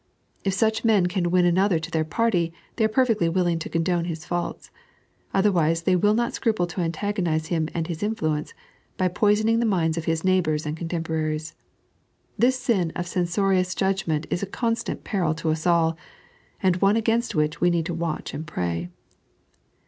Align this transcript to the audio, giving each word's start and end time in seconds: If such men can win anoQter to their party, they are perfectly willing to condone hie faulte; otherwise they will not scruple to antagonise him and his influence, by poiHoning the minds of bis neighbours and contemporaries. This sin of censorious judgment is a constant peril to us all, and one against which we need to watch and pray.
If 0.43 0.55
such 0.55 0.83
men 0.83 1.05
can 1.05 1.29
win 1.29 1.45
anoQter 1.45 1.79
to 1.79 1.91
their 1.91 2.03
party, 2.03 2.51
they 2.77 2.85
are 2.85 2.89
perfectly 2.89 3.29
willing 3.29 3.59
to 3.59 3.69
condone 3.69 4.05
hie 4.05 4.15
faulte; 4.15 4.71
otherwise 5.31 5.83
they 5.83 5.95
will 5.95 6.15
not 6.15 6.33
scruple 6.33 6.65
to 6.65 6.81
antagonise 6.81 7.49
him 7.53 7.69
and 7.75 7.85
his 7.85 8.01
influence, 8.01 8.55
by 8.97 9.09
poiHoning 9.09 9.59
the 9.59 9.65
minds 9.67 9.99
of 9.99 10.07
bis 10.07 10.23
neighbours 10.23 10.65
and 10.65 10.75
contemporaries. 10.75 11.53
This 12.35 12.57
sin 12.57 12.91
of 12.95 13.05
censorious 13.05 13.75
judgment 13.75 14.25
is 14.31 14.41
a 14.41 14.47
constant 14.47 15.03
peril 15.03 15.35
to 15.35 15.51
us 15.51 15.67
all, 15.67 15.95
and 16.63 16.77
one 16.77 16.95
against 16.95 17.35
which 17.35 17.61
we 17.61 17.69
need 17.69 17.85
to 17.85 17.93
watch 17.93 18.33
and 18.33 18.47
pray. 18.47 18.89